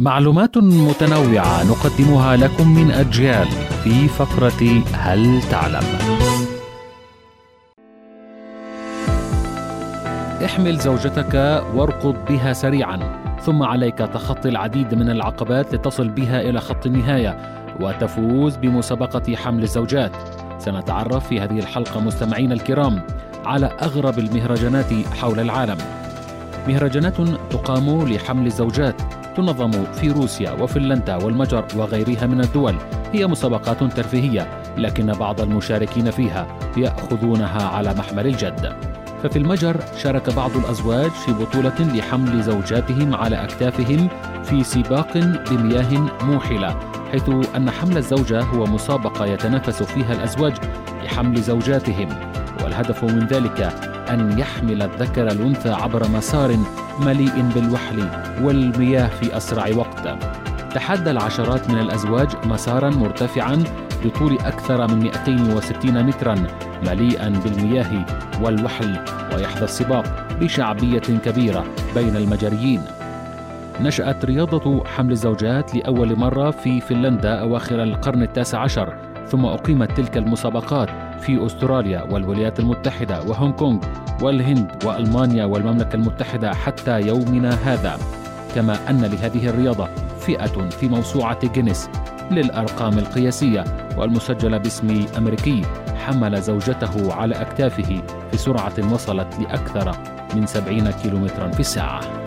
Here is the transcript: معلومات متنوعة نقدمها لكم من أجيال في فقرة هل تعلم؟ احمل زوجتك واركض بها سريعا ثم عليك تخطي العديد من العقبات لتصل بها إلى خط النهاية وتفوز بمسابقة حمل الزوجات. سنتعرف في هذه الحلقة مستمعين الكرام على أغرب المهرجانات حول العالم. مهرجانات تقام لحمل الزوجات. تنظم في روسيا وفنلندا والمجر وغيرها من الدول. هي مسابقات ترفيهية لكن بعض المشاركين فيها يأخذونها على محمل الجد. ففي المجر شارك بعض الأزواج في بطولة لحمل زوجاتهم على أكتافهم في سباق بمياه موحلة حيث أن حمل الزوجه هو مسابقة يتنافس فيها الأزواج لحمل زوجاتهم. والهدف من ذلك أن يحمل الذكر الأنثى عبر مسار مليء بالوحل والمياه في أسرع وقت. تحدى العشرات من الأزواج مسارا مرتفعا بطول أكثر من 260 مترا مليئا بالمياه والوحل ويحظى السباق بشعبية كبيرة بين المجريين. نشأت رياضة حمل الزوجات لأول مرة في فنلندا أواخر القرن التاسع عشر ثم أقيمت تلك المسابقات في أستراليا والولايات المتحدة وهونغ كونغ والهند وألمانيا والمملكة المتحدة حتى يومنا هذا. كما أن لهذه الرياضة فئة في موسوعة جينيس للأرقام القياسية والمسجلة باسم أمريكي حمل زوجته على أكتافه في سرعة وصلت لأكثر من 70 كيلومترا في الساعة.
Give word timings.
معلومات 0.00 0.58
متنوعة 0.58 1.64
نقدمها 1.64 2.36
لكم 2.36 2.74
من 2.74 2.90
أجيال 2.90 3.46
في 3.84 4.08
فقرة 4.08 4.82
هل 4.92 5.42
تعلم؟ 5.50 5.84
احمل 10.44 10.78
زوجتك 10.78 11.34
واركض 11.74 12.16
بها 12.28 12.52
سريعا 12.52 12.98
ثم 13.40 13.62
عليك 13.62 13.98
تخطي 13.98 14.48
العديد 14.48 14.94
من 14.94 15.10
العقبات 15.10 15.74
لتصل 15.74 16.08
بها 16.08 16.40
إلى 16.40 16.60
خط 16.60 16.86
النهاية 16.86 17.38
وتفوز 17.80 18.56
بمسابقة 18.56 19.36
حمل 19.36 19.62
الزوجات. 19.62 20.12
سنتعرف 20.58 21.28
في 21.28 21.40
هذه 21.40 21.58
الحلقة 21.58 22.00
مستمعين 22.00 22.52
الكرام 22.52 23.02
على 23.44 23.66
أغرب 23.66 24.18
المهرجانات 24.18 24.92
حول 25.20 25.40
العالم. 25.40 25.78
مهرجانات 26.68 27.16
تقام 27.50 28.08
لحمل 28.08 28.46
الزوجات. 28.46 29.23
تنظم 29.36 29.70
في 29.70 30.10
روسيا 30.10 30.52
وفنلندا 30.52 31.16
والمجر 31.16 31.64
وغيرها 31.76 32.26
من 32.26 32.40
الدول. 32.40 32.74
هي 33.12 33.26
مسابقات 33.26 33.84
ترفيهية 33.84 34.62
لكن 34.76 35.06
بعض 35.06 35.40
المشاركين 35.40 36.10
فيها 36.10 36.46
يأخذونها 36.76 37.62
على 37.62 37.94
محمل 37.94 38.26
الجد. 38.26 38.76
ففي 39.22 39.38
المجر 39.38 39.76
شارك 39.96 40.34
بعض 40.34 40.56
الأزواج 40.56 41.10
في 41.10 41.32
بطولة 41.32 41.94
لحمل 41.94 42.42
زوجاتهم 42.42 43.14
على 43.14 43.44
أكتافهم 43.44 44.08
في 44.42 44.64
سباق 44.64 45.18
بمياه 45.50 46.24
موحلة 46.24 46.76
حيث 47.12 47.30
أن 47.56 47.70
حمل 47.70 47.96
الزوجه 47.96 48.42
هو 48.42 48.64
مسابقة 48.64 49.26
يتنافس 49.26 49.82
فيها 49.82 50.12
الأزواج 50.12 50.54
لحمل 51.04 51.42
زوجاتهم. 51.42 52.08
والهدف 52.64 53.04
من 53.04 53.26
ذلك 53.26 53.93
أن 54.10 54.38
يحمل 54.38 54.82
الذكر 54.82 55.26
الأنثى 55.26 55.70
عبر 55.70 56.08
مسار 56.08 56.56
مليء 57.00 57.44
بالوحل 57.54 58.08
والمياه 58.42 59.06
في 59.08 59.36
أسرع 59.36 59.66
وقت. 59.76 60.08
تحدى 60.74 61.10
العشرات 61.10 61.70
من 61.70 61.78
الأزواج 61.78 62.28
مسارا 62.44 62.90
مرتفعا 62.90 63.64
بطول 64.04 64.38
أكثر 64.38 64.88
من 64.88 64.98
260 64.98 66.02
مترا 66.06 66.34
مليئا 66.86 67.28
بالمياه 67.28 68.06
والوحل 68.42 68.98
ويحظى 69.34 69.64
السباق 69.64 70.26
بشعبية 70.40 70.98
كبيرة 70.98 71.64
بين 71.94 72.16
المجريين. 72.16 72.82
نشأت 73.80 74.24
رياضة 74.24 74.84
حمل 74.84 75.12
الزوجات 75.12 75.74
لأول 75.74 76.18
مرة 76.18 76.50
في 76.50 76.80
فنلندا 76.80 77.34
أواخر 77.40 77.82
القرن 77.82 78.22
التاسع 78.22 78.58
عشر 78.58 78.94
ثم 79.26 79.44
أقيمت 79.44 79.92
تلك 79.92 80.16
المسابقات 80.16 80.88
في 81.20 81.46
أستراليا 81.46 82.02
والولايات 82.02 82.60
المتحدة 82.60 83.22
وهونغ 83.22 83.52
كونغ 83.52 83.78
والهند 84.22 84.84
وألمانيا 84.84 85.44
والمملكة 85.44 85.94
المتحدة 85.96 86.54
حتى 86.54 87.00
يومنا 87.00 87.50
هذا. 87.50 87.98
كما 88.54 88.90
أن 88.90 89.00
لهذه 89.00 89.48
الرياضة 89.48 89.88
فئة 90.20 90.68
في 90.68 90.88
موسوعة 90.88 91.52
جينيس 91.52 91.88
للأرقام 92.30 92.98
القياسية 92.98 93.64
والمسجلة 93.98 94.58
باسم 94.58 95.06
أمريكي 95.18 95.62
حمل 95.96 96.42
زوجته 96.42 97.14
على 97.14 97.34
أكتافه 97.34 98.02
في 98.30 98.36
سرعة 98.36 98.92
وصلت 98.92 99.38
لأكثر 99.40 99.92
من 100.36 100.46
70 100.46 100.90
كيلومترا 100.90 101.50
في 101.50 101.60
الساعة. 101.60 102.23